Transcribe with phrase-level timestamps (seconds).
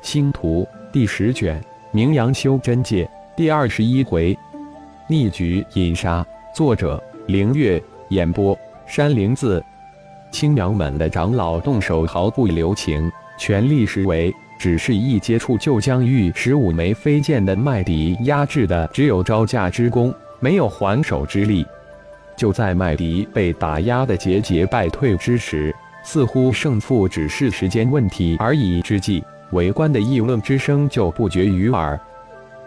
[0.00, 4.36] 星图第十卷，名扬修真界第二十一回，
[5.08, 6.24] 逆局引杀。
[6.54, 7.82] 作者：凌月。
[8.10, 9.62] 演播：山灵子。
[10.30, 21.66] 青阳门的长老动手毫不留情，全力施为，只是一接触就将御十五枚飞剑的麦迪压制的只有招架之功，没有还手之力。
[22.34, 29.22] 就在麦迪被打压的节节败退之时，似乎胜负只是时间问题而已之际。
[29.52, 31.98] 围观的议论之声就不绝于耳，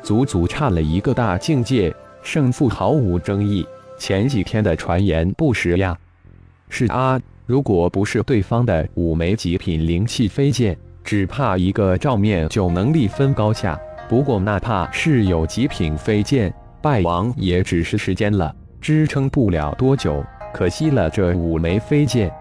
[0.01, 3.65] 足足差了一个大境界，胜负毫无争议。
[3.97, 5.95] 前几天的传言不实呀？
[6.69, 13.79] 是啊，如果不是对方的五枚极品灵气飞剑，只怕一个照面就能力分高下。
[14.09, 16.51] 不过，哪怕是有极品飞剑，
[16.81, 20.23] 败亡也只是时间了，支撑不了多久。
[20.51, 22.31] 可惜了这五枚飞剑。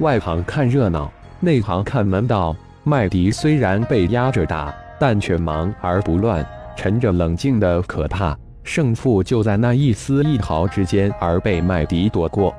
[0.00, 2.54] 外行看热闹，内行看门道。
[2.88, 8.34] 麦迪虽然被压着打，但却忙而不乱，沉着冷静的可怕。
[8.64, 12.54] 胜负就在那一丝一毫之间而被麦迪躲过。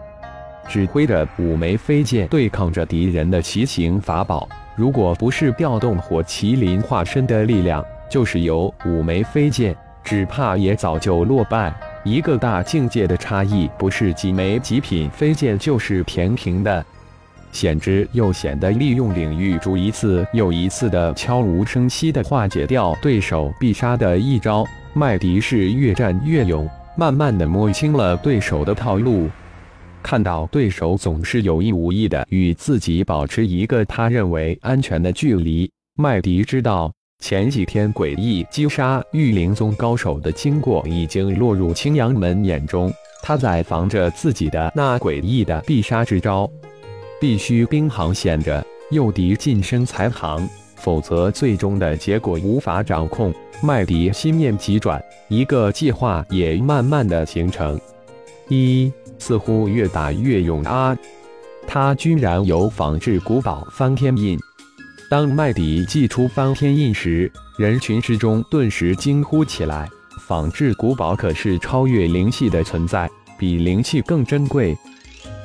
[0.67, 11.73] 指挥着五枚飞剑对抗着敌人的奇形法宝，如果不是调动火麒麟化身的力量，就是有五枚飞剑，只怕也早就落败。
[12.03, 16.85] 一个大境界的差异，不是几枚极品飞剑就是填平的。
[17.51, 29.29] 显之又显的利用领域珠一次又一次的悄无声息的化解掉对手必杀的一招，麦迪是越战越勇，慢慢的摸清了对手的套路。
[30.01, 36.89] 看到对手总是有意无意的与自己保持一个他认为安全的距离，麦迪知道
[37.19, 42.89] 前几天诡异击杀玉灵宗高手的经过已经落入青阳门眼中，
[43.21, 46.49] 他在防着自己的那诡异的必杀之招。
[47.19, 53.33] 必须兵行险着，诱敌近身才行，否则最终的结果无法掌控。
[53.61, 57.79] 麦迪心念急转，一个计划也慢慢的形成。
[58.47, 60.97] 一似乎越打越勇啊！
[61.67, 64.39] 他居然有仿制古堡翻天印。
[65.09, 69.87] 当麦迪祭出翻天印时，人群之中顿时惊呼起来。
[70.25, 74.77] 仿制古堡可是超越灵气的存在，比灵气更珍贵。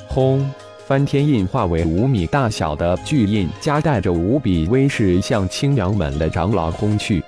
[0.07, 0.49] 轰！
[0.87, 7.23] 翻天印化为五米大小的巨印，夹带着无比威势，向青阳门的长老轰去。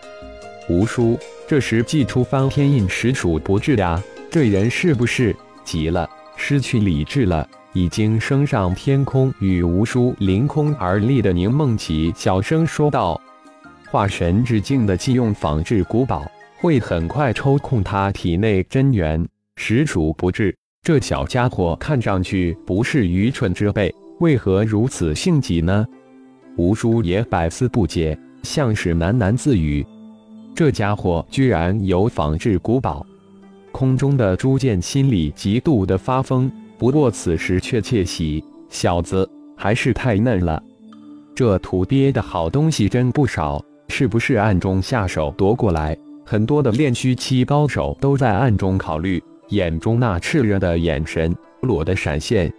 [0.70, 4.00] 吴叔这时祭出翻天印，实属不智呀！
[4.30, 7.48] 这人是不是急了，失去理智了？
[7.74, 13.20] 已经升上天空，与吴叔凌空而立的宁梦琪小声说道
[13.90, 16.30] ：“化神之境的禁用仿制古堡，
[16.60, 20.56] 会很快抽空他体内真元，实属不智。”
[20.88, 25.86] 这小家伙看上去不是愚蠢之辈，为何如此性急呢？
[26.56, 29.86] 吴叔也百思不解，像是喃喃自语
[30.56, 33.06] ：“这家伙居然有仿制古堡。”
[33.74, 40.64] 空中的朱剑心里极度的发疯，不过此时却窃喜：“小子还是太嫩了，
[41.36, 45.98] 这土鳖的好东西真不少，是不是暗中下手夺过来？
[46.26, 52.52] 很多的炼虚期高手都在暗中考虑。”眼中那炽热的眼神，裸的闪现，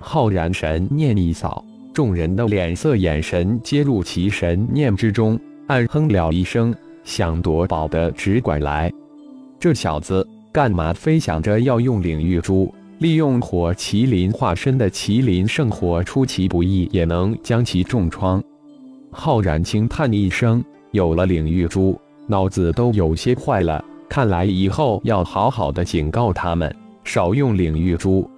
[0.00, 5.38] 浩然神念一扫，众人的脸色、眼神皆入其神念之中，
[5.68, 8.92] 暗哼了一声，想夺宝的只管来。
[9.58, 18.42] 这小子干嘛非想着要用领域珠，利用火麒麟化身的麒麟圣火出其不意，也能将其重创？
[19.10, 23.82] 浩然轻叹一声，有了领域珠，脑子都有些坏了。
[24.08, 26.74] 看来以后要好好的警告他们，
[27.04, 28.28] 少用领域珠。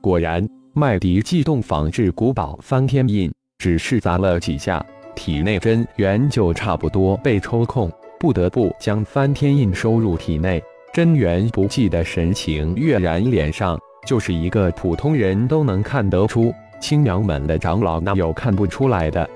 [0.00, 4.84] 果然，麦迪既动仿制古堡翻天印，只是砸了几下，
[5.14, 10.62] 体内真元就差不多被抽空，不得不将翻天印收入体内。
[10.92, 16.52] 真元不济的神情跃然脸上，就是一个普通人都能看得出。
[16.80, 19.28] 青阳门的长老哪有看不出来的？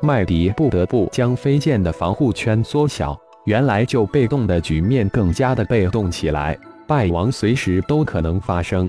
[0.00, 3.16] 麦迪不得不将飞剑的防护圈缩小。
[3.44, 6.56] 原来就被动的局面更加的被动起来，
[6.86, 8.88] 败亡随时都可能发生。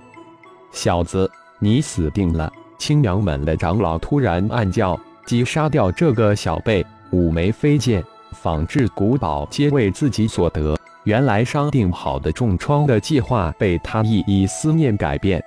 [0.72, 1.30] 小子，
[1.60, 2.52] 你死定了！
[2.78, 10.78] 青阳门的长老突然暗叫：“击杀掉这个小辈！”五枚飞剑、仿制古堡皆为自己所得。
[11.04, 15.44] 原来商定好的重创的计划被他一一思念改变，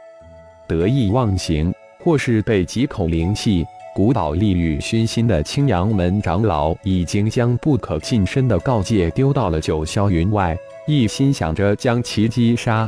[0.69, 3.65] 得意忘形，或是被几口灵气。
[3.97, 10.55] 古堡利欲熏心的青阳门长老已经将不可近身的告诫丢到了九霄云外，
[10.87, 12.87] 一心想着将其击杀。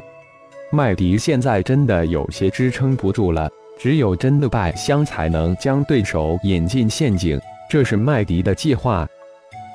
[0.70, 7.40] 麦迪现在真的有些支撑不住了，只有真的败香才能将对手引进陷阱，
[7.70, 9.08] 这是麦迪的计划。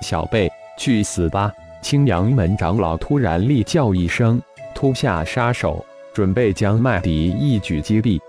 [0.03, 0.47] 小贝，
[0.77, 1.51] 去死吧！
[1.81, 4.39] 青阳门长老突然厉叫一声，
[4.75, 5.83] 突下杀手，
[6.13, 8.19] 准备将麦迪一举击毙。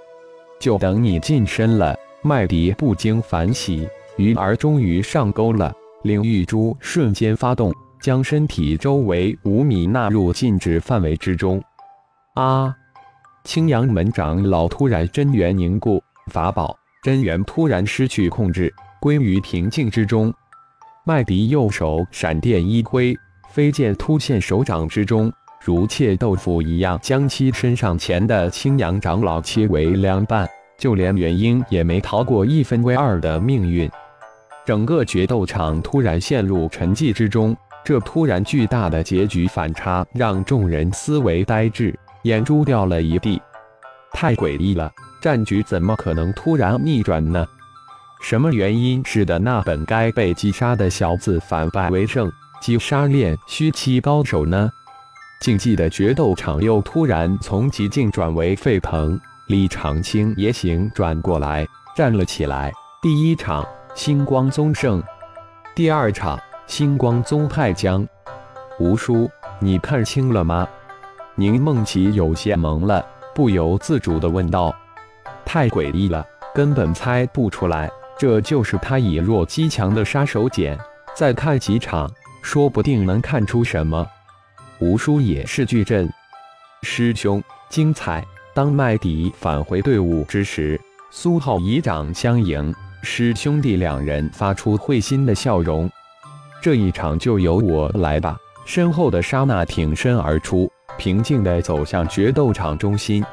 [0.59, 1.95] 就等你近身了。
[2.27, 3.87] 麦迪不禁反喜，
[4.17, 5.71] 鱼儿终于上钩了。
[6.05, 11.63] 领域珠瞬间发动，将身体周围五米纳入禁止范围之中。
[12.35, 12.75] 啊！
[13.45, 18.73] 青阳门长老突然真元凝固，法宝真元突然失去控制，
[19.03, 20.33] 归于平静之中。
[21.05, 23.15] 麦迪右手闪电一挥，
[23.51, 25.31] 飞剑突现手掌之中，
[25.63, 30.49] 如切豆腐一样将其身上前的青阳长老切为两半，
[30.79, 33.91] 就连元婴也没逃过一分为二的命运。
[34.65, 43.41] 整个决斗场突然陷入沉寂之中，这突然巨大的结局反差让众人思维呆滞，眼珠掉了一地。
[44.13, 44.91] 太诡异了，
[45.21, 47.47] 战局怎么可能突然逆转呢？
[48.23, 52.33] 什么原因使得那本该被击杀的小子反败为胜，
[52.63, 54.71] 击杀炼虚期高手呢？
[55.41, 59.21] 竞技的决斗场又突然从寂静转为沸腾。
[59.47, 62.73] 李长青也醒转过来，站了起来。
[63.03, 65.03] 第一场，星光宗胜；
[65.75, 68.07] 第二场，星光宗派将。
[68.79, 70.67] 吴叔，你看清了吗？
[71.35, 73.05] 宁梦琪有些懵了，
[73.35, 74.75] 不由自主地问道
[75.45, 76.25] ：“太诡异了，
[76.55, 80.79] 根本猜不出来。”这就是他以弱击强的杀手锏，
[81.15, 82.11] 再看几场，
[82.41, 84.07] 说不定能看出什么。
[84.79, 86.09] 吴叔也是巨震，
[86.83, 88.25] 师兄精彩！
[88.55, 90.81] 当麦迪返回队伍之时，
[91.11, 92.73] 苏浩以掌相迎，
[93.03, 95.91] 师兄弟两人发出会心的笑容。
[96.63, 98.37] 这一场就由我来吧。
[98.65, 103.25] 身后的莎娜挺身而出，平静地走向决斗场中心。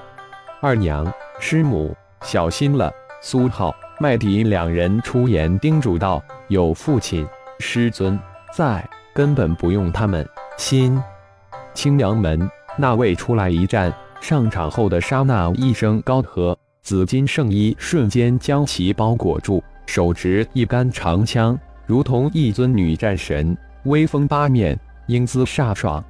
[0.60, 1.06] 二娘、
[1.40, 2.92] 师母，小心了！
[3.22, 3.74] 苏浩。
[4.00, 6.20] 麦迪两人出言叮嘱道
[6.50, 7.28] ：“有父亲、
[7.60, 8.20] 师尊
[8.52, 8.84] 在，
[9.14, 10.28] 根本不用他们
[10.58, 11.00] 心。”
[11.76, 26.02] 青阳门那位出来一战，上场后的莎娜，一声高喝，紫金圣衣瞬间将其包裹住，手持一杆长枪，如同一尊女战神，威风八面，英姿飒爽，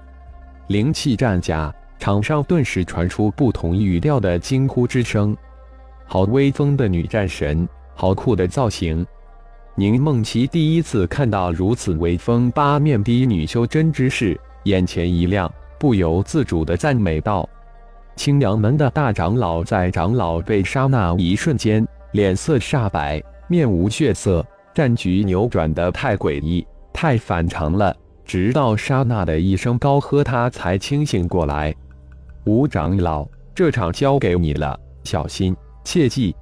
[0.67, 1.73] 灵气战甲。
[1.97, 5.37] 场上顿时传出不同语调的惊呼之声
[6.07, 9.05] ：“好威风的女战神！”好酷的造型！
[9.75, 17.47] 宁梦琪第一次看到如此威风八面的女修真之士，眼前一亮，不由自主地赞美道
[18.15, 27.95] ：“青阳门的大长老在长老被杀那一瞬间，脸色煞白，面无血色，战局扭转得太诡异，太反常了。
[28.23, 31.73] 直到刹那的一声高喝，他才清醒过来。
[32.45, 36.35] 吴长老，这场交给你了，小心，切记。”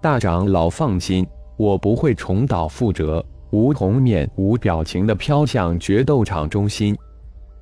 [0.00, 3.24] 大长老放心，我不会重蹈覆辙。
[3.50, 6.96] 吴红面无表情地飘向决斗场中心。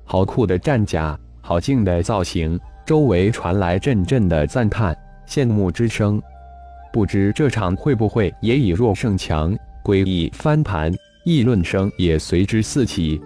[0.05, 2.59] 好酷的战甲，好劲的造型，
[2.89, 4.97] 周围传来阵阵的赞叹、
[5.27, 6.19] 羡慕之声。
[6.91, 10.91] 不知这场会不会也以弱胜强，诡异翻盘？
[11.23, 13.21] 议论声也随之四起。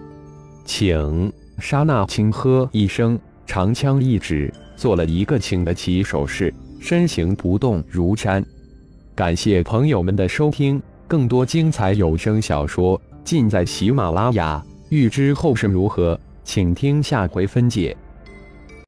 [0.66, 8.44] 请刹那轻喝一声，长枪一指，做了一个请的起手势，身形不动如山。
[9.14, 10.78] 感谢朋友们的收听，
[11.08, 14.62] 更多精彩有声小说尽在喜马拉雅。
[14.90, 17.96] 欲知后事如何，请听下回分解。